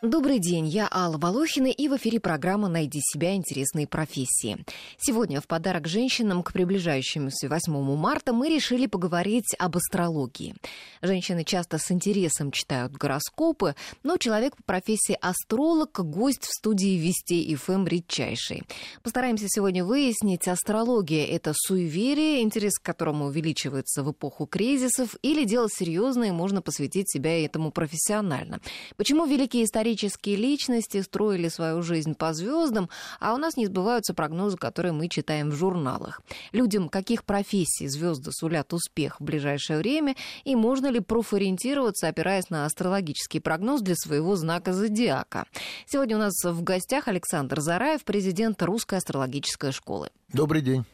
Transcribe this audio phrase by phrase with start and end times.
[0.00, 3.34] Добрый день, я Алла Волохина, и в эфире программа «Найди себя.
[3.34, 4.64] Интересные профессии».
[4.96, 10.54] Сегодня в подарок женщинам к приближающемуся 8 марта мы решили поговорить об астрологии.
[11.02, 13.74] Женщины часто с интересом читают гороскопы,
[14.04, 18.62] но человек по профессии астролог– гость в студии Вести ФМ редчайший.
[19.02, 25.66] Постараемся сегодня выяснить, астрология– это суеверие, интерес к которому увеличивается в эпоху кризисов, или дело
[25.68, 28.60] серьезное, можно посвятить себя этому профессионально.
[28.96, 34.12] Почему великие истории исторические личности строили свою жизнь по звездам, а у нас не сбываются
[34.12, 36.20] прогнозы, которые мы читаем в журналах.
[36.52, 40.14] Людям каких профессий звезды сулят успех в ближайшее время,
[40.44, 45.46] и можно ли профориентироваться, опираясь на астрологический прогноз для своего знака зодиака.
[45.86, 50.10] Сегодня у нас в гостях Александр Зараев, президент Русской астрологической школы.
[50.30, 50.84] Добрый день.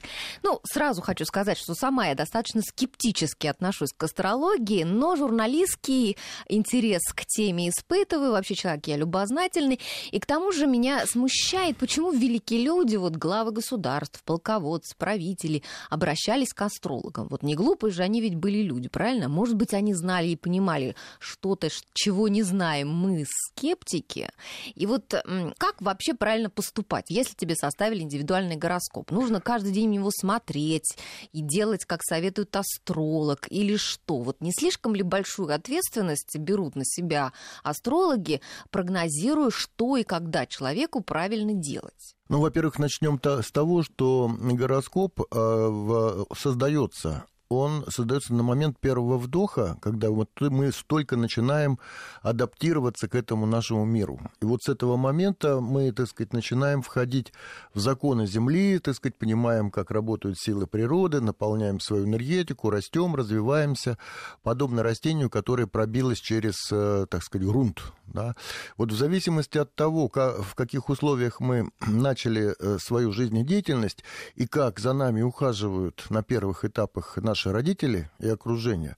[0.45, 6.17] Ну, сразу хочу сказать, что сама я достаточно скептически отношусь к астрологии, но журналистский
[6.48, 8.31] интерес к теме испытываю.
[8.31, 9.81] Вообще человек я любознательный.
[10.12, 16.53] И к тому же меня смущает, почему великие люди, вот главы государств, полководцы, правители, обращались
[16.53, 17.27] к астрологам.
[17.28, 19.28] Вот не глупые же они ведь были люди, правильно?
[19.28, 24.30] Может быть, они знали и понимали что-то, чего не знаем мы, скептики.
[24.77, 25.12] И вот
[25.58, 29.11] как вообще правильно поступать, если тебе составили индивидуальный гороскоп?
[29.11, 30.98] Ну, нужно каждый день в него смотреть
[31.33, 34.19] и делать, как советует астролог, или что?
[34.19, 41.00] Вот не слишком ли большую ответственность берут на себя астрологи, прогнозируя, что и когда человеку
[41.00, 42.14] правильно делать?
[42.28, 47.25] Ну, во-первых, начнем с того, что гороскоп э, создается
[47.56, 51.78] он создается на момент первого вдоха, когда вот мы только начинаем
[52.22, 54.20] адаптироваться к этому нашему миру.
[54.41, 57.33] И вот с этого момента мы, так сказать, начинаем входить
[57.74, 63.98] в законы Земли, так сказать, понимаем, как работают силы природы, наполняем свою энергетику, растем, развиваемся,
[64.42, 67.83] подобно растению, которое пробилось через, э, так сказать, грунт.
[68.06, 68.34] Да?
[68.77, 74.79] Вот в зависимости от того, в каких условиях мы начали э, свою жизнедеятельность и как
[74.79, 78.96] за нами ухаживают на первых этапах нашей наши родители и окружение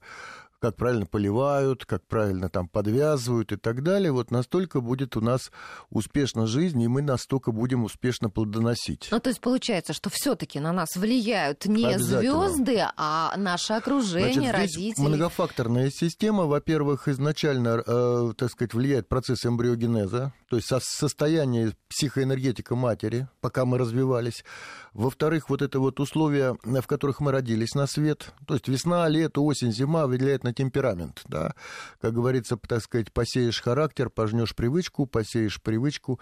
[0.59, 5.51] как правильно поливают, как правильно там подвязывают и так далее, вот настолько будет у нас
[5.89, 9.07] успешна жизнь, и мы настолько будем успешно плодоносить.
[9.11, 14.53] Ну, то есть получается, что все-таки на нас влияют не звезды, а наше окружение, Значит,
[14.53, 15.05] родители.
[15.05, 23.27] Многофакторная система, во-первых, изначально, э, так сказать, влияет процесс эмбриогенеза, то есть состояние психоэнергетика матери,
[23.41, 24.43] пока мы развивались.
[24.97, 29.41] Во-вторых, вот это вот условия, в которых мы родились на свет, то есть весна, лето,
[29.41, 31.53] осень, зима влияет на темперамент, да.
[32.01, 36.19] Как говорится, так сказать, посеешь характер, пожнешь привычку, посеешь привычку,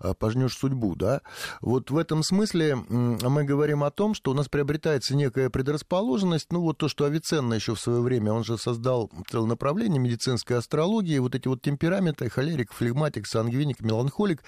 [0.00, 1.20] а, пожнешь судьбу, да.
[1.60, 6.62] Вот в этом смысле мы говорим о том, что у нас приобретается некая предрасположенность, ну
[6.62, 11.20] вот то, что Авиценна еще в свое время, он же создал целое направление медицинской астрологии,
[11.20, 14.42] вот эти вот темпераменты, холерик, флегматик, сангвиник, меланхолик,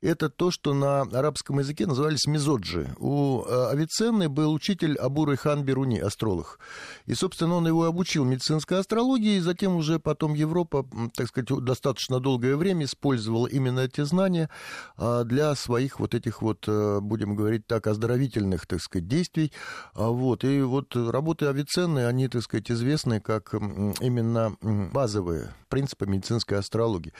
[0.00, 2.94] это то, что на арабском языке назывались мизоджи.
[2.98, 6.58] У э, Авиценны был учитель Абуры хан Беруни, астролог.
[7.06, 10.86] И, собственно, он его обучил медицинской астрологии, и затем уже потом Европа,
[11.16, 14.48] так сказать, достаточно долгое время использовала именно эти знания
[14.96, 19.52] а, для своих вот этих вот, э, будем говорить так, оздоровительных, так сказать, действий.
[19.94, 20.44] А, вот.
[20.44, 23.54] И вот работы Авиценны, они, так сказать, известны как
[24.00, 27.12] именно базовые принципы медицинской астрологии.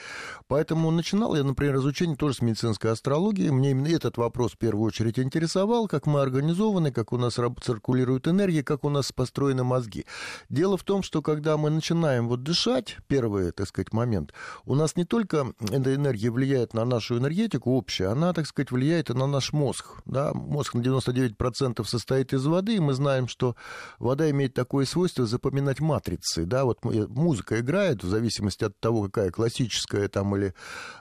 [0.47, 3.49] Поэтому начинал я, например, изучение тоже с медицинской астрологии.
[3.49, 8.27] Мне именно этот вопрос в первую очередь интересовал, как мы организованы, как у нас циркулирует
[8.27, 10.05] энергия, как у нас построены мозги.
[10.49, 14.33] Дело в том, что когда мы начинаем вот дышать, первый, так сказать, момент,
[14.65, 19.09] у нас не только эта энергия влияет на нашу энергетику общая, она, так сказать, влияет
[19.09, 20.01] и на наш мозг.
[20.05, 20.33] Да?
[20.33, 23.55] Мозг на 99% состоит из воды, и мы знаем, что
[23.97, 26.43] вода имеет такое свойство запоминать матрицы.
[26.43, 26.65] Да?
[26.65, 30.53] Вот музыка играет в зависимости от того, какая классическая там или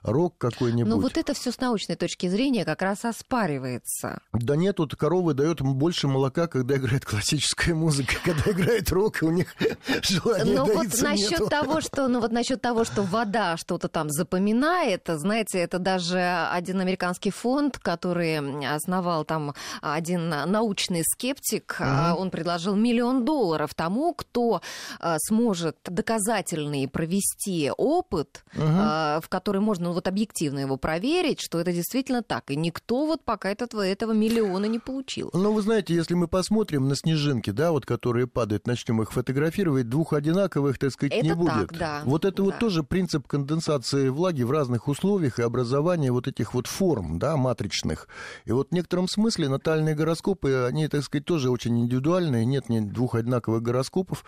[0.03, 0.89] рок какой-нибудь.
[0.89, 4.21] Но вот это все с научной точки зрения как раз оспаривается.
[4.33, 9.31] Да нет, тут коровы дают больше молока, когда играет классическая музыка, когда играет рок, у
[9.31, 9.55] них
[10.03, 15.03] желания Но вот насчет того, что, ну вот насчет того, что вода что-то там запоминает,
[15.07, 16.19] знаете, это даже
[16.51, 22.15] один американский фонд, который основал там один научный скептик, uh-huh.
[22.15, 24.61] он предложил миллион долларов тому, кто
[25.01, 29.21] а, сможет доказательный провести опыт, uh-huh.
[29.21, 32.51] в который можно ну, вот объективно его проверить, что это действительно так.
[32.51, 35.31] И никто вот пока этого, этого миллиона он и не получил.
[35.33, 39.89] Ну, вы знаете, если мы посмотрим на снежинки, да, вот которые падают, начнем их фотографировать,
[39.89, 41.69] двух одинаковых, так сказать, это не будет.
[41.69, 42.03] Так, да.
[42.05, 42.43] Вот это да.
[42.45, 47.37] вот тоже принцип конденсации влаги в разных условиях и образования вот этих вот форм, да,
[47.37, 48.09] матричных.
[48.45, 52.81] И вот в некотором смысле натальные гороскопы, они, так сказать, тоже очень индивидуальные, нет ни
[52.81, 54.25] двух одинаковых гороскопов,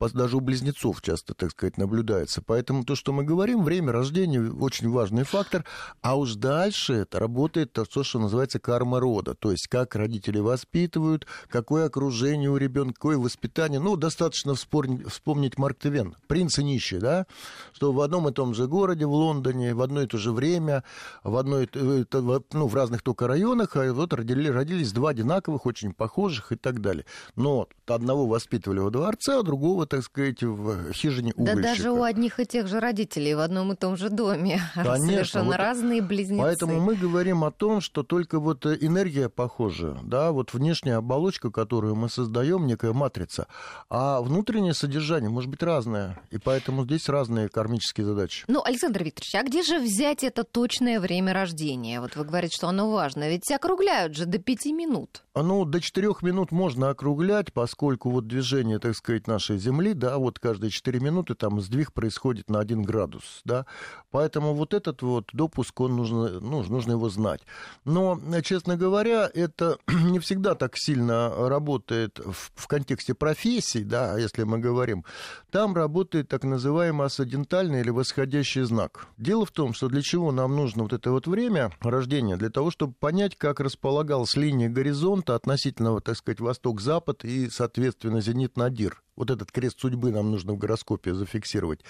[0.00, 2.42] даже у близнецов часто, так сказать, наблюдается.
[2.42, 5.64] Поэтому то, что мы говорим, время рождения очень важный фактор,
[6.00, 11.26] а уж дальше это работает то, что называется карма рода, то есть как родители воспитывают,
[11.48, 13.78] какое окружение у ребенка, какое воспитание.
[13.78, 17.26] Ну, достаточно вспомнить Марк Твен, принц и нищий, да,
[17.72, 20.82] что в одном и том же городе, в Лондоне, в одно и то же время,
[21.22, 22.04] в, одной, э,
[22.52, 26.80] ну, в разных только районах, а вот родили, родились два одинаковых, очень похожих и так
[26.80, 27.04] далее.
[27.34, 31.62] Но одного воспитывали во дворце, а другого, так сказать, в хижине угольщика.
[31.62, 34.60] Да даже у одних и тех же родителей в одном и том же доме.
[34.74, 35.06] Конечно.
[35.06, 36.42] Совершенно вот разные близнецы.
[36.42, 39.65] Поэтому мы говорим о том, что только вот энергия похожа,
[40.02, 43.46] да, вот внешняя оболочка, которую мы создаем, некая матрица,
[43.88, 48.44] а внутреннее содержание может быть разное, и поэтому здесь разные кармические задачи.
[48.48, 52.00] Ну, Александр Викторович, а где же взять это точное время рождения?
[52.00, 55.22] Вот вы говорите, что оно важно, ведь округляют же до пяти минут.
[55.34, 60.38] Ну, до четырех минут можно округлять, поскольку вот движение, так сказать, нашей Земли, да, вот
[60.38, 63.66] каждые четыре минуты там сдвиг происходит на один градус, да,
[64.10, 67.42] поэтому вот этот вот допуск, он нужно, ну, нужно его знать.
[67.84, 69.55] Но, честно говоря, это
[69.88, 75.04] не всегда так сильно работает в, в контексте профессий, да, если мы говорим.
[75.50, 79.06] Там работает так называемый асцендентальный или восходящий знак.
[79.16, 82.36] Дело в том, что для чего нам нужно вот это вот время рождения?
[82.36, 89.02] Для того, чтобы понять, как располагалась линия горизонта относительно, так сказать, восток-запад и, соответственно, зенит-надир.
[89.16, 91.80] Вот этот крест судьбы нам нужно в гороскопе зафиксировать.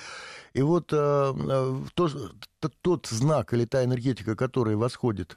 [0.54, 2.08] И вот э, э то,
[2.82, 5.36] тот знак или та энергетика, которая восходит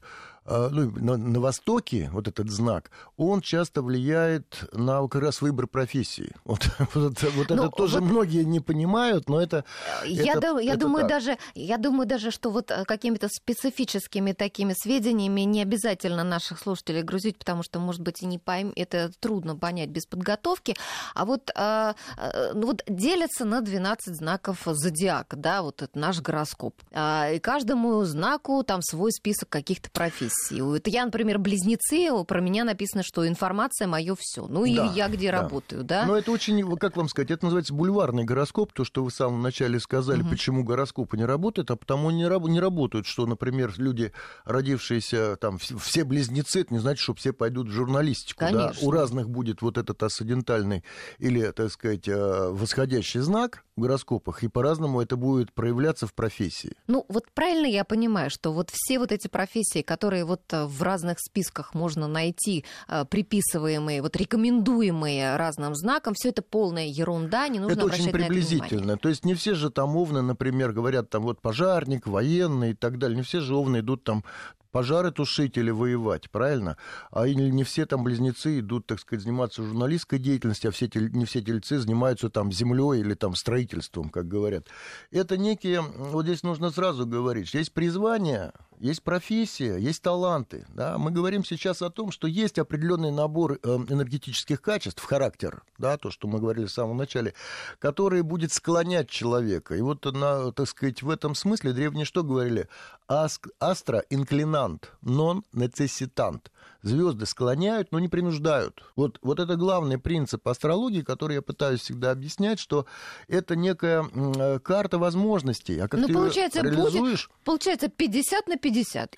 [0.49, 6.33] ну, на, на Востоке, вот этот знак, он часто влияет на как раз выбор профессии.
[6.49, 8.09] Вот, вот, вот это тоже вот...
[8.09, 9.65] многие не понимают, но это...
[10.03, 11.09] Я, это, дум, я, это думаю, так.
[11.09, 17.03] даже, я думаю даже, что вот э, какими-то специфическими такими сведениями не обязательно наших слушателей
[17.03, 18.73] грузить, потому что, может быть, и не пойм...
[18.75, 20.75] это трудно понять без подготовки.
[21.13, 26.75] А вот, ну, вот делятся на 12 знаков зодиака, да, вот это наш гороскоп.
[26.91, 30.38] А, и каждому знаку там свой список каких-то профессий.
[30.51, 34.47] Это я, например, близнецы, про меня написано, что информация мое все.
[34.47, 35.41] Ну, или да, я где да.
[35.41, 36.05] работаю, да?
[36.05, 39.41] Но это очень, как вам сказать, это называется бульварный гороскоп, то, что вы в самом
[39.41, 40.29] начале сказали, угу.
[40.29, 44.11] почему гороскопы не работают, а потому не, раб- не работают, что, например, люди,
[44.45, 48.39] родившиеся там, все близнецы, это не значит, что все пойдут в журналистику.
[48.39, 48.81] Конечно.
[48.81, 48.87] Да?
[48.87, 50.83] У разных будет вот этот асцендентальный
[51.17, 56.75] или, так сказать, э, восходящий знак в гороскопах, и по-разному это будет проявляться в профессии.
[56.87, 60.81] Ну, вот правильно я понимаю, что вот все вот эти профессии, которые вот э, в
[60.81, 67.59] разных списках можно найти, э, приписываемые, вот рекомендуемые разным знаком, все это полная ерунда, не
[67.59, 68.97] нужно это очень приблизительно.
[68.97, 72.97] То есть не все же там овны, например, говорят там вот пожарник, военный и так
[72.97, 73.17] далее.
[73.17, 74.23] Не все же овны идут там
[74.71, 76.77] пожары тушить или воевать, правильно?
[77.11, 81.41] А не все там близнецы идут, так сказать, заниматься журналистской деятельностью, а все, не все
[81.41, 84.67] тельцы занимаются там землей или там строительством, как говорят.
[85.11, 90.65] Это некие, вот здесь нужно сразу говорить, есть призвание, есть профессия, есть таланты.
[90.73, 90.97] Да?
[90.97, 96.09] Мы говорим сейчас о том, что есть определенный набор э, энергетических качеств, характер, да, то,
[96.09, 97.33] что мы говорили в самом начале,
[97.79, 99.75] который будет склонять человека.
[99.75, 102.67] И вот, на, так сказать, в этом смысле древние что говорили?
[103.07, 106.47] Астра инклинант, нон necessitant
[106.81, 108.83] звезды склоняют, но не принуждают.
[108.95, 112.85] Вот, вот это главный принцип астрологии, который я пытаюсь всегда объяснять, что
[113.27, 115.77] это некая э, карта возможностей.
[115.79, 117.27] А как ну, ты получается, реализуешь...
[117.27, 118.68] будет, получается 50 на 50.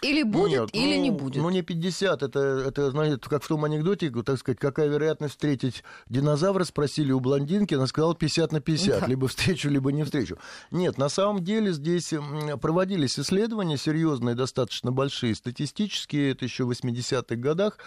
[0.02, 1.42] Или будет, Нет, или ну, не будет.
[1.42, 2.24] Ну, не 50.
[2.24, 7.20] Это, это, знаете, как в том анекдоте, так сказать, какая вероятность встретить динозавра, спросили у
[7.20, 9.02] блондинки, она сказала 50 на 50.
[9.02, 9.08] Да.
[9.08, 10.38] Либо встречу, либо не встречу.
[10.72, 12.14] Нет, на самом деле здесь
[12.60, 17.78] проводились исследования серьезные, достаточно большие, статистические, это еще 80-х годов годах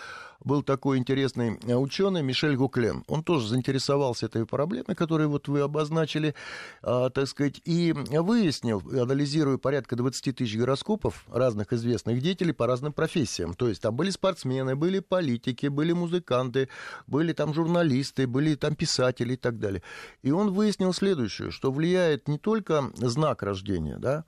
[0.44, 3.02] был такой интересный э, ученый Мишель Гуклен.
[3.08, 6.34] Он тоже заинтересовался этой проблемой, которую вот вы обозначили,
[6.82, 11.24] а, так сказать, и выяснил, анализируя порядка 20 тысяч гороскопов
[11.54, 13.54] разных известных деятелей по разным профессиям.
[13.54, 16.68] То есть там были спортсмены, были политики, были музыканты,
[17.06, 19.82] были там журналисты, были там писатели и так далее.
[20.22, 24.24] И он выяснил следующее, что влияет не только знак рождения, да,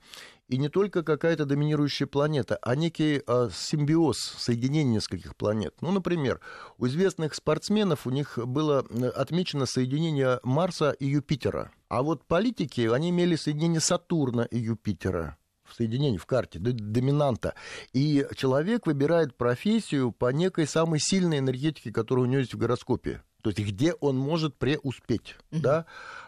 [0.48, 5.74] и не только какая-то доминирующая планета, а некий э, симбиоз, соединение нескольких планет.
[5.80, 6.40] Ну, например,
[6.78, 11.72] у известных спортсменов у них было отмечено соединение Марса и Юпитера.
[11.88, 15.36] А вот политики, они имели соединение Сатурна и Юпитера.
[15.68, 17.54] В соединении, в карте, доминанта.
[17.92, 23.22] И человек выбирает профессию по некой самой сильной энергетике, которая у него есть в гороскопе.
[23.42, 25.60] То есть где он может преуспеть, uh-huh.
[25.60, 25.86] да?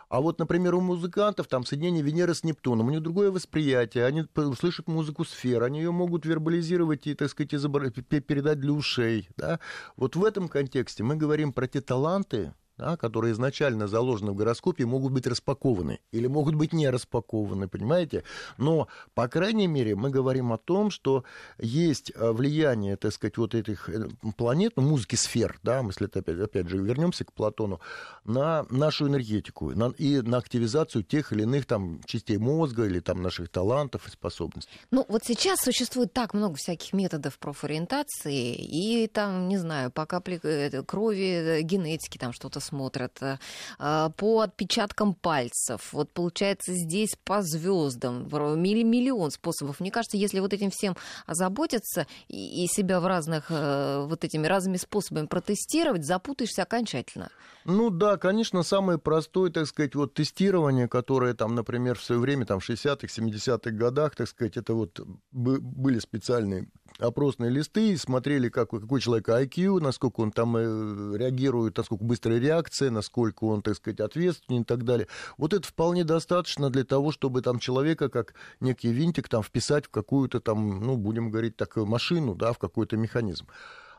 [0.09, 4.25] А вот, например, у музыкантов там соединение Венеры с Нептуном, у них другое восприятие, они
[4.59, 7.91] слышат музыку сфер, они ее могут вербализировать и, так сказать, изобр...
[7.91, 9.61] передать для ушей, да?
[9.97, 14.87] Вот в этом контексте мы говорим про те таланты, да, которые изначально заложены в гороскопе,
[14.87, 18.25] могут быть распакованы или могут быть не распакованы, понимаете?
[18.57, 21.25] Но, по крайней мере, мы говорим о том, что
[21.59, 26.41] есть э, влияние, так сказать, вот этих э, планет, ну, музыки сфер, да, если опять,
[26.41, 27.81] опять же вернемся к Платону,
[28.25, 33.23] на нашу энергетику на, и на активизацию тех или иных там частей мозга или там
[33.23, 34.79] наших талантов и способностей.
[34.91, 40.39] Ну, вот сейчас существует так много всяких методов профориентации, и там, не знаю, по капле
[40.43, 43.39] э, крови, генетики, там что-то смотрят, э,
[43.79, 45.93] а, по отпечаткам пальцев.
[45.93, 49.81] Вот получается здесь по звездам миллион способов.
[49.81, 50.97] Мне кажется, если вот этим всем
[51.27, 57.31] озаботиться и себя в разных э, вот этими разными способами протестировать, запутаешься окончательно.
[57.65, 62.47] Ну да, конечно, самое простое, так сказать, вот тестирование, которое там, например, в свое время,
[62.47, 65.01] там, в 60-х, 70-х годах, так сказать, это вот
[65.33, 66.69] были специальные
[66.99, 72.91] опросные листы, смотрели, как, какой человек IQ, насколько он там э, реагирует, насколько быстрая реакция,
[72.91, 75.07] насколько он, так сказать, ответственен и так далее.
[75.37, 79.91] Вот это вполне достаточно для того, чтобы там человека, как некий винтик, там вписать в
[79.91, 83.47] какую-то там, ну, будем говорить, такую машину, да, в какой-то механизм.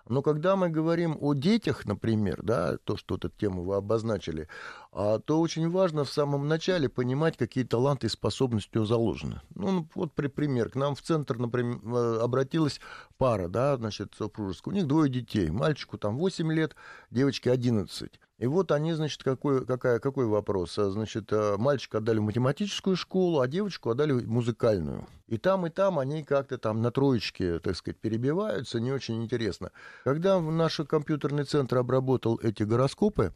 [0.09, 4.47] Но когда мы говорим о детях, например, да, то, что эту тему вы обозначили,
[4.91, 9.41] а, то очень важно в самом начале понимать, какие таланты и способности у заложены.
[9.53, 10.69] Ну, ну, вот при пример.
[10.69, 12.81] К нам в центр, например, э, обратилась
[13.17, 14.73] пара, да, значит, супружеская.
[14.73, 15.49] У них двое детей.
[15.49, 16.75] Мальчику там 8 лет,
[17.11, 18.19] девочке 11.
[18.39, 20.79] И вот они, значит, какой, какая, какой вопрос?
[20.79, 25.05] А, значит, э, мальчика отдали в математическую школу, а девочку отдали в музыкальную.
[25.27, 29.71] И там, и там они как-то там на троечке, так сказать, перебиваются, не очень интересно.
[30.05, 33.33] Когда наш компьютерный центр обработал эти гороскопы,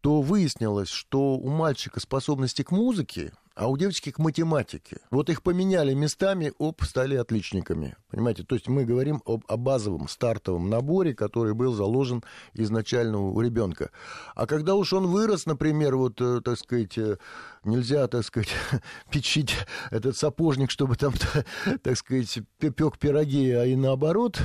[0.00, 4.98] то выяснилось, что у мальчика способности к музыке а у девочки к математике.
[5.10, 7.96] Вот их поменяли местами, оп, стали отличниками.
[8.08, 12.22] Понимаете, то есть мы говорим об, о базовом стартовом наборе, который был заложен
[12.54, 13.90] изначально у ребенка.
[14.36, 17.16] А когда уж он вырос, например, вот, э, так сказать, э,
[17.64, 18.50] нельзя, так сказать,
[19.10, 19.52] печить
[19.90, 21.14] этот сапожник, чтобы там,
[21.82, 24.40] так сказать, пек пироги, а и наоборот,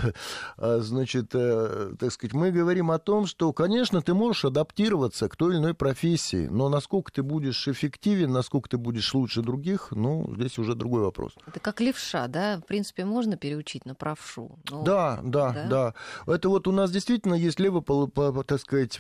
[0.58, 5.36] а, значит, э, так сказать, мы говорим о том, что, конечно, ты можешь адаптироваться к
[5.36, 9.88] той или иной профессии, но насколько ты будешь эффективен, насколько ты будешь будешь лучше других,
[9.92, 11.34] ну, здесь уже другой вопрос.
[11.48, 12.58] Это как левша, да?
[12.58, 14.58] В принципе, можно переучить на правшу.
[14.70, 14.84] Но...
[14.84, 15.94] Да, да, да,
[16.26, 16.34] да.
[16.34, 17.84] Это вот у нас действительно есть лево,
[18.44, 19.00] так сказать,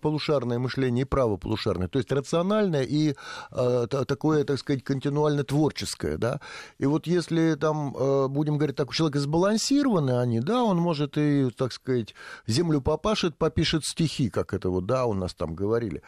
[0.00, 3.14] полушарное мышление и правополушарное, то есть рациональное и
[3.50, 6.40] э, такое, так сказать, континуально творческое, да.
[6.78, 11.18] И вот если там, э, будем говорить так, у человека сбалансированы они, да, он может
[11.18, 12.14] и, так сказать,
[12.46, 16.02] землю попашет, попишет стихи, как это вот, да, у нас там говорили.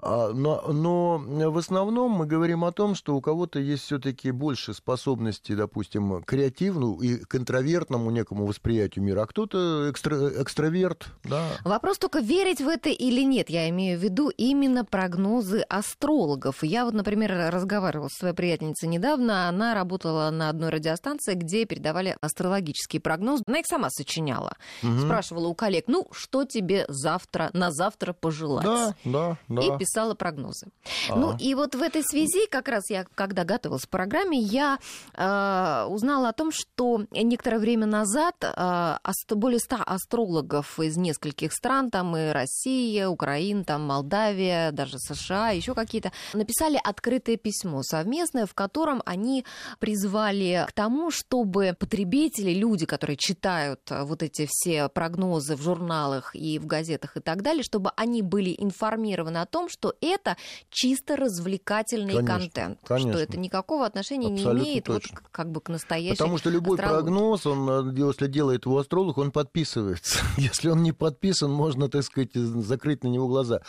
[0.00, 1.18] А, но, но
[1.50, 6.26] в основном мы говорим о том, что у кого-то есть все-таки больше способностей, допустим, к
[6.26, 11.08] креативному и к интровертному некому восприятию мира, а кто-то экстра, экстраверт.
[11.24, 11.48] Да.
[11.64, 13.50] Вопрос только, верить в это или нет.
[13.50, 16.62] Я имею в виду именно прогнозы астрологов.
[16.62, 19.48] Я вот, например, разговаривала с своей приятельницей недавно.
[19.48, 23.42] Она работала на одной радиостанции, где передавали астрологический прогноз.
[23.46, 24.56] Она их сама сочиняла.
[24.82, 25.00] Угу.
[25.00, 28.64] Спрашивала у коллег, ну, что тебе завтра, на завтра пожелать?
[28.64, 29.62] Да, да, да.
[29.62, 30.66] И писала прогнозы.
[31.10, 31.16] А-а.
[31.16, 34.78] Ну и вот в этой связи, как раз я, когда готовилась к программе, я
[35.14, 38.96] э, узнала о том, что некоторое время назад э,
[39.30, 45.74] более ста астрологов из нескольких стран, там и Россия, Украина, там Молдавия, даже США, еще
[45.74, 49.44] какие-то, написали открытое письмо совместное, в котором они
[49.78, 56.58] призвали к тому, чтобы потребители, люди, которые читают вот эти все прогнозы в журналах и
[56.58, 60.36] в газетах и так далее, чтобы они были информированы о том, что это
[60.70, 63.12] чисто развлекательный конечно, контент, конечно.
[63.12, 65.18] что это никакого отношения Абсолютно не имеет точно.
[65.20, 67.04] вот как бы к настоящей Потому что любой астрологии.
[67.04, 70.18] прогноз, он, э, если делает его астролог, он подписывается.
[70.36, 73.60] Если он не подписан, можно, так сказать, закрыть на него глаза.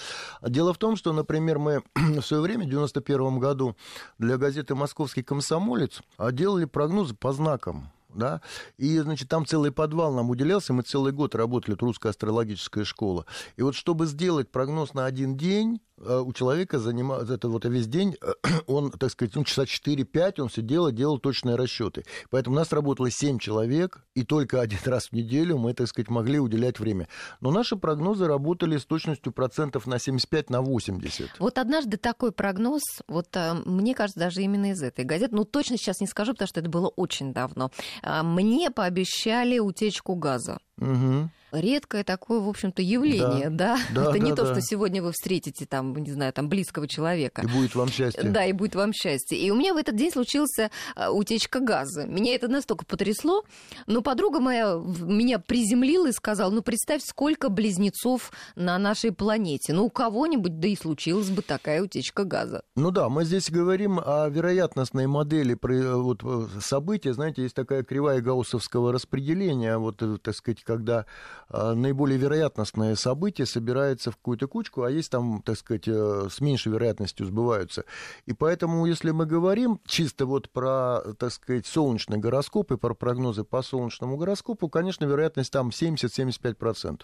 [0.41, 3.75] Дело в том, что, например, мы в свое время, в 91 году,
[4.17, 6.01] для газеты «Московский комсомолец»
[6.31, 8.41] делали прогнозы по знакам да,
[8.77, 13.25] и, значит, там целый подвал нам уделялся, мы целый год работали, это русская астрологическая школа,
[13.55, 17.87] и вот чтобы сделать прогноз на один день, э, у человека занимал это вот весь
[17.87, 18.15] день,
[18.67, 22.05] он, так сказать, ну, часа 4-5 он сидел и делал точные расчеты.
[22.29, 26.09] Поэтому у нас работало 7 человек, и только один раз в неделю мы, так сказать,
[26.09, 27.07] могли уделять время.
[27.41, 31.39] Но наши прогнозы работали с точностью процентов на 75, на 80.
[31.39, 35.77] Вот однажды такой прогноз, вот э, мне кажется, даже именно из этой газеты, ну точно
[35.77, 37.71] сейчас не скажу, потому что это было очень давно,
[38.03, 40.59] мне пообещали утечку газа.
[40.79, 43.77] Угу редкое такое, в общем-то, явление, да?
[43.93, 44.03] да?
[44.03, 44.53] Это да, не да, то, да.
[44.53, 47.41] что сегодня вы встретите там, не знаю, там близкого человека.
[47.41, 48.23] И будет вам счастье.
[48.23, 49.37] Да, и будет вам счастье.
[49.37, 52.05] И у меня в этот день случился а, утечка газа.
[52.05, 53.43] Меня это настолько потрясло,
[53.87, 59.73] но подруга моя меня приземлила и сказала, ну, представь, сколько близнецов на нашей планете.
[59.73, 62.63] Ну, у кого-нибудь, да и случилась бы такая утечка газа.
[62.75, 66.23] Ну да, мы здесь говорим о вероятностной модели вот,
[66.61, 67.13] события.
[67.13, 71.07] Знаете, есть такая кривая гауссовского распределения, вот, э, так сказать, когда
[71.47, 76.39] а, наиболее вероятностные события собираются в какую-то кучку, а есть там, так сказать, э, с
[76.41, 77.85] меньшей вероятностью сбываются.
[78.27, 83.43] И поэтому, если мы говорим чисто вот про, так сказать, солнечный гороскоп и про прогнозы
[83.43, 87.01] по солнечному гороскопу, конечно, вероятность там 70-75%.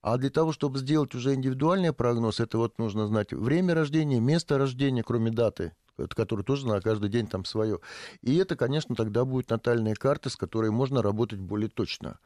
[0.00, 4.56] А для того, чтобы сделать уже индивидуальный прогноз, это вот нужно знать время рождения, место
[4.56, 7.78] рождения, кроме даты, которое тоже на каждый день там свое.
[8.22, 12.18] И это, конечно, тогда будет натальная карта, с которой можно работать более точно.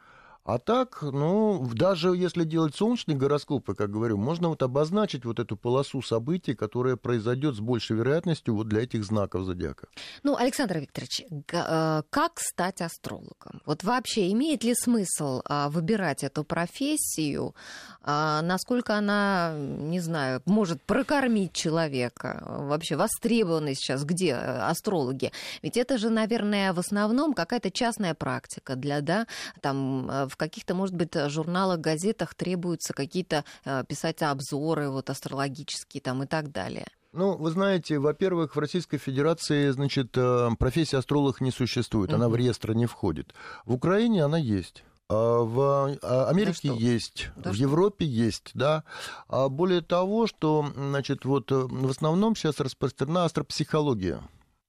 [0.47, 5.57] А так, ну, даже если делать солнечные гороскопы, как говорю, можно вот обозначить вот эту
[5.57, 9.89] полосу событий, которая произойдет с большей вероятностью вот для этих знаков зодиака.
[10.23, 13.61] Ну, Александр Викторович, э, как стать астрологом?
[13.67, 17.57] Вот вообще имеет ли смысл а, выбирать эту профессию?
[18.03, 22.45] А, насколько она, не знаю, может прокормить человека?
[22.47, 25.33] Вообще востребованы сейчас где астрологи?
[25.63, 29.27] Ведь это же, наверное, в основном какая-то частная практика для, да,
[29.61, 36.03] там в в каких-то, может быть, журналах, газетах требуются какие-то э, писать обзоры вот, астрологические
[36.03, 36.87] там, и так далее?
[37.13, 42.37] Ну, вы знаете, во-первых, в Российской Федерации, значит, э, профессия астролог не существует, она в
[42.37, 43.33] реестр не входит.
[43.65, 44.85] В Украине она есть.
[45.09, 47.63] А в а, Америке да есть, да в что?
[47.63, 48.85] Европе есть, да.
[49.29, 54.21] А более того, что, значит, вот э, в основном сейчас распространена астропсихология.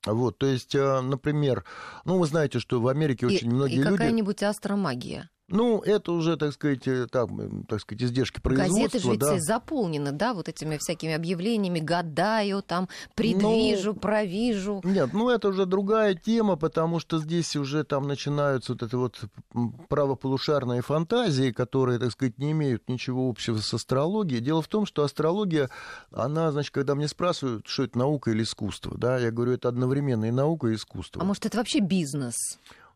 [0.05, 1.65] Вот, то есть, например,
[2.05, 3.89] ну, вы знаете, что в Америке и, очень многие и люди...
[3.89, 5.29] какая-нибудь астромагия.
[5.49, 8.83] Ну, это уже, так сказать, э, там, так сказать, издержки производства.
[8.83, 9.33] Газеты же да.
[9.33, 14.81] ведь заполнены, да, вот этими всякими объявлениями, гадаю, там, предвижу, ну, провижу.
[14.83, 19.21] Нет, ну это уже другая тема, потому что здесь уже там начинаются вот это вот
[19.87, 24.41] правополушарные фантазии, которые, так сказать, не имеют ничего общего с астрологией.
[24.41, 25.69] Дело в том, что астрология,
[26.11, 30.25] она, значит, когда мне спрашивают, что это наука или искусство, да, я говорю, это одновременно
[30.25, 31.21] и наука, и искусство.
[31.21, 32.35] А может, это вообще бизнес?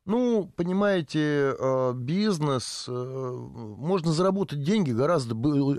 [0.06, 5.36] Ну, понимаете, э, бизнес, э, можно заработать деньги гораздо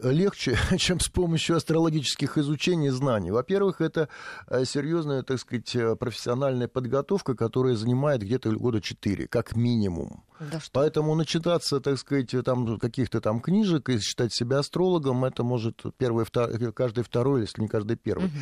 [0.08, 3.32] легче, чем с помощью астрологических изучений и знаний.
[3.32, 4.08] Во-первых, это
[4.46, 10.22] э, серьезная, так сказать, профессиональная подготовка, которая занимает где-то года 4, как минимум.
[10.50, 10.70] Да что?
[10.72, 16.24] Поэтому начитаться, так сказать, там каких-то там книжек и считать себя астрологом, это может первый,
[16.24, 16.50] втор...
[16.72, 18.26] каждый второй, если не каждый первый.
[18.26, 18.34] Угу.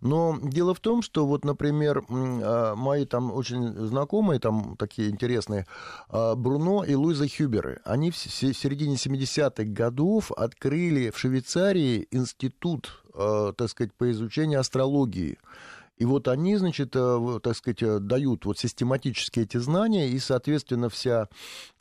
[0.00, 5.66] Но дело в том, что вот, например, а, мои там очень знакомые, там такие интересные,
[6.08, 13.52] а, Бруно и Луиза Хюберы, они в середине 70-х годов открыли в Швейцарии институт, а,
[13.52, 15.38] так сказать, по изучению астрологии.
[15.96, 20.88] И вот они, значит, э, так сказать, э, дают вот систематически эти знания, и, соответственно,
[20.88, 21.28] вся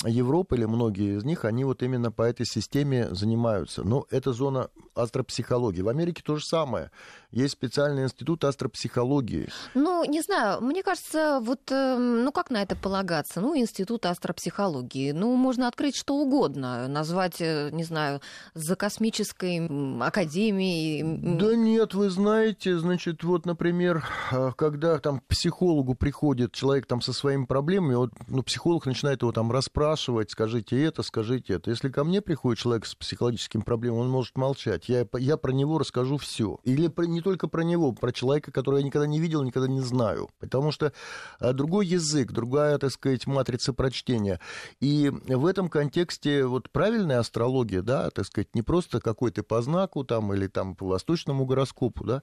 [0.05, 3.83] Европа или многие из них, они вот именно по этой системе занимаются.
[3.83, 5.81] Но это зона астропсихологии.
[5.81, 6.91] В Америке то же самое.
[7.31, 9.49] Есть специальный институт астропсихологии.
[9.73, 13.41] Ну, не знаю, мне кажется, вот, эм, ну, как на это полагаться?
[13.41, 15.11] Ну, институт астропсихологии.
[15.11, 18.21] Ну, можно открыть что угодно, назвать, э, не знаю,
[18.53, 19.65] за космической
[20.05, 21.37] академией.
[21.37, 27.01] Да нет, вы знаете, значит, вот, например, а, когда там к психологу приходит человек там
[27.01, 31.69] со своими проблемами, вот, ну, психолог начинает его там расспрашивать, скажите это, скажите это.
[31.69, 34.89] Если ко мне приходит человек с психологическими проблемами, он может молчать.
[34.89, 36.59] Я, я про него расскажу все.
[36.63, 39.81] Или про, не только про него, про человека, которого я никогда не видел, никогда не
[39.81, 40.29] знаю.
[40.39, 40.93] Потому что
[41.39, 44.39] а, другой язык, другая, так сказать, матрица прочтения.
[44.79, 50.03] И в этом контексте вот правильная астрология, да, так сказать, не просто какой-то по знаку
[50.03, 52.21] там или там по восточному гороскопу, да,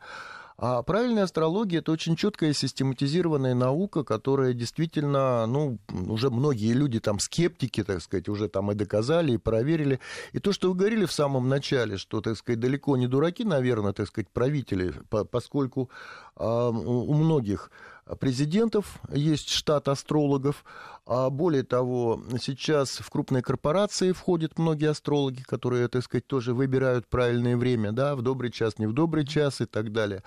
[0.63, 7.19] а правильная астрология это очень четкая систематизированная наука, которая действительно, ну, уже многие люди там
[7.19, 10.01] скептики, так сказать, уже там и доказали, и проверили.
[10.33, 13.95] И то, что вы говорили в самом начале, что, так сказать, далеко не дураки, наверное,
[13.95, 14.93] так сказать, правители,
[15.31, 15.89] поскольку
[16.37, 17.71] э, у многих
[18.19, 20.65] президентов, есть штат астрологов.
[21.07, 27.09] А более того, сейчас в крупные корпорации входят многие астрологи, которые, так сказать, тоже выбирают
[27.09, 30.23] правильное время, да, в добрый час, не в добрый час и так далее.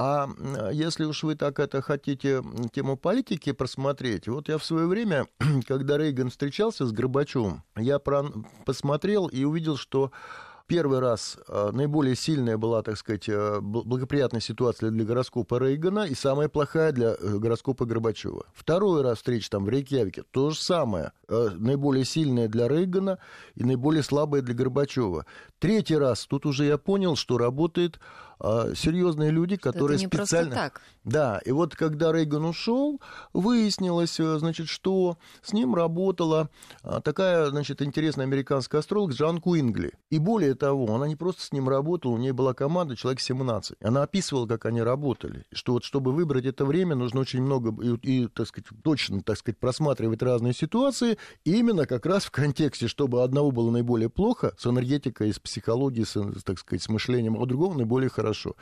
[0.00, 0.28] А
[0.72, 2.40] если уж вы так это хотите
[2.72, 5.26] тему политики просмотреть, вот я в свое время,
[5.66, 7.98] когда Рейган встречался с Горбачевым, я
[8.64, 10.12] посмотрел и увидел, что
[10.68, 16.14] Первый раз э, наиболее сильная была, так сказать, э, благоприятная ситуация для гороскопа Рейгана и
[16.14, 18.44] самая плохая для э, гороскопа Горбачева.
[18.52, 21.12] Второй раз встреча там в Рейкьявике, то же самое.
[21.26, 23.18] Наиболее сильная для Рейгана
[23.54, 25.24] и наиболее слабая для Горбачева.
[25.58, 27.98] Третий раз, тут уже я понял, что работает
[28.40, 30.54] а, серьезные люди, которые Это не специально...
[30.54, 30.80] Так.
[31.08, 33.00] Да, и вот когда Рейган ушел,
[33.32, 36.50] выяснилось, э, значит, что с ним работала
[36.82, 39.92] а, такая, значит, интересная американская астролог Джан Куингли.
[40.10, 43.78] И более того, она не просто с ним работала, у нее была команда человек 17.
[43.82, 47.96] Она описывала, как они работали, что вот чтобы выбрать это время, нужно очень много и,
[48.02, 53.22] и так сказать, точно, так сказать, просматривать разные ситуации, именно как раз в контексте, чтобы
[53.22, 57.46] одного было наиболее плохо с энергетикой, с психологией, с, так сказать, с мышлением, а у
[57.46, 58.56] другого наиболее хорошо хорошо.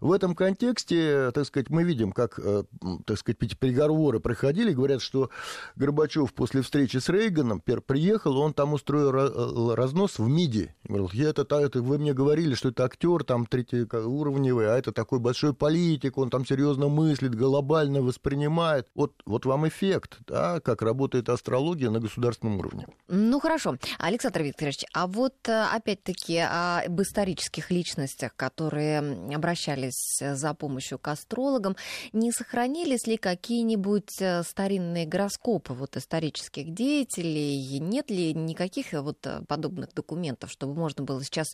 [0.00, 2.64] В этом контексте, так сказать, мы видим, как, э,
[3.04, 5.30] так сказать, переговоры проходили, говорят, что
[5.76, 10.74] Горбачев после встречи с Рейганом приехал, он там устроил э, разнос в МИДи.
[10.84, 15.18] Говорил, я это, это, вы мне говорили, что это актер там третьеуровневый, а это такой
[15.18, 18.88] большой политик, он там серьезно мыслит, глобально воспринимает.
[18.94, 22.86] Вот, вот вам эффект, да, как работает астрология на государственном уровне.
[23.08, 23.76] Ну, хорошо.
[23.98, 31.08] Александр Викторович, а вот э, опять-таки об исторических личностях, которые обращались э, за помощью к
[31.08, 31.76] астрологам,
[32.12, 37.78] не сохранились ли какие-нибудь э, старинные гороскопы вот исторических деятелей?
[37.80, 41.48] Нет ли никаких э, вот подобных документов, чтобы можно было сейчас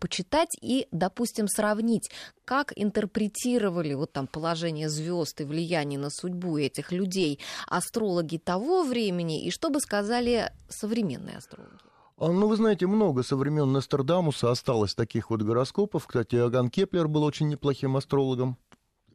[0.00, 2.10] почитать и, допустим, сравнить,
[2.44, 9.44] как интерпретировали вот там положение звезд и влияние на судьбу этих людей астрологи того времени,
[9.44, 11.95] и что бы сказали современные астрологи?
[12.18, 16.06] А, ну, вы знаете, много со времен Нострадамуса осталось таких вот гороскопов.
[16.06, 18.56] Кстати, Иоганн Кеплер был очень неплохим астрологом.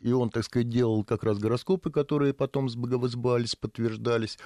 [0.02, 4.38] И он, так сказать, делал как раз гороскопы, которые потом сбывались, подтверждались.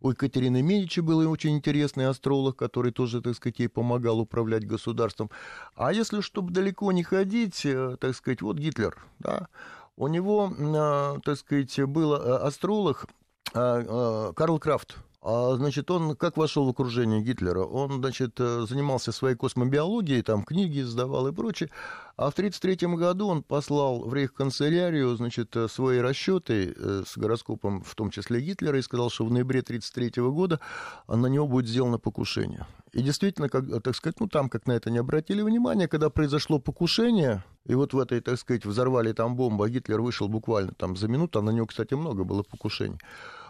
[0.00, 5.30] У Екатерины Медичи был очень интересный астролог, который тоже, так сказать, ей помогал управлять государством.
[5.74, 9.48] А если, чтобы далеко не ходить, э, так сказать, вот Гитлер, да,
[9.96, 13.06] у него, э, так сказать, был э, астролог
[13.52, 17.60] Карл Крафт, а, значит, он как вошел в окружение Гитлера?
[17.60, 21.70] Он, значит, э, занимался своей космобиологией, там книги издавал и прочее.
[22.16, 27.84] А в 1933 году он послал в рейхканцелярию, значит, э, свои расчеты э, с гороскопом,
[27.84, 30.58] в том числе Гитлера, и сказал, что в ноябре 1933 года
[31.06, 32.66] на него будет сделано покушение.
[32.92, 36.58] И действительно, как, так сказать, ну там как на это не обратили внимания, когда произошло
[36.58, 40.96] покушение, и вот в этой, так сказать, взорвали там бомбу, а Гитлер вышел буквально там
[40.96, 42.98] за минуту, а на него, кстати, много было покушений.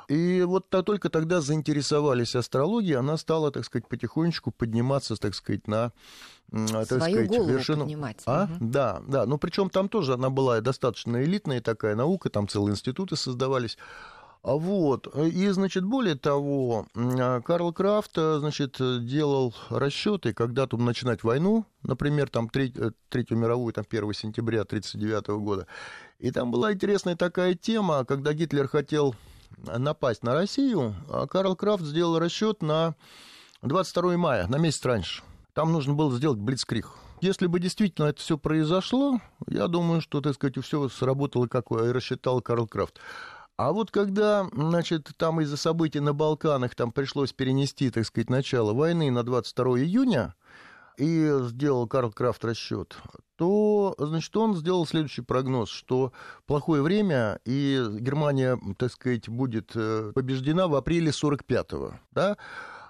[0.08, 5.66] И вот -то только тогда заинтересовались астрологией, она стала, так сказать, потихонечку подниматься, так сказать,
[5.68, 5.92] на
[6.50, 7.84] так Свою сказать, голову вершину.
[7.84, 8.22] поднимать.
[8.26, 8.44] А?
[8.44, 8.52] Угу.
[8.60, 9.26] Да, да.
[9.26, 13.78] Ну, причем там тоже она была достаточно элитная такая наука, там целые институты создавались.
[14.42, 16.88] А вот, и, значит, более того,
[17.44, 23.84] Карл Крафт, значит, делал расчеты, когда тут начинать войну, например, там, э, Третью мировую, там,
[23.88, 25.68] 1 сентября 1939 года.
[26.18, 29.14] И там была интересная такая тема, когда Гитлер хотел
[29.58, 32.94] напасть на Россию, а Карл Крафт сделал расчет на
[33.62, 35.22] 22 мая, на месяц раньше.
[35.52, 36.88] Там нужно было сделать блицкриг.
[37.20, 41.74] Если бы действительно это все произошло, я думаю, что, так сказать, все сработало, как и
[41.74, 42.98] рассчитал Карл Крафт.
[43.56, 48.72] А вот когда, значит, там из-за событий на Балканах там пришлось перенести, так сказать, начало
[48.72, 50.34] войны на 22 июня,
[50.96, 52.96] и сделал Карл Крафт расчет,
[53.36, 56.12] то, значит, он сделал следующий прогноз, что
[56.46, 62.36] плохое время, и Германия, так сказать, будет э, побеждена в апреле 45-го, да,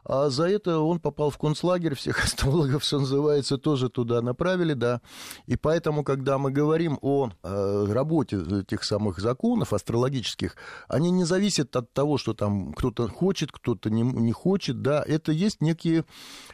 [0.05, 5.01] а за это он попал в концлагерь, всех астрологов, что называется, тоже туда направили, да.
[5.47, 10.57] И поэтому, когда мы говорим о э, работе этих самых законов астрологических,
[10.89, 15.05] они не зависят от того, что там кто-то хочет, кто-то не, не хочет, да.
[15.07, 16.05] Это есть некие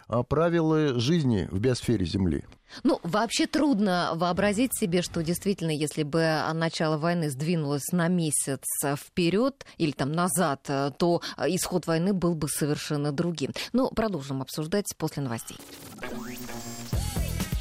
[0.08, 2.44] э, правила жизни в биосфере Земли.
[2.82, 8.62] Ну, вообще трудно вообразить себе, что действительно, если бы начало войны сдвинулось на месяц
[8.96, 13.52] вперед или там назад, то исход войны был бы совершенно другим.
[13.72, 15.56] Но продолжим обсуждать после новостей.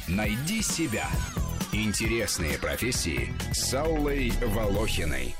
[0.08, 1.08] Найди себя.
[1.72, 5.34] Интересные профессии с Аллой Волохиной.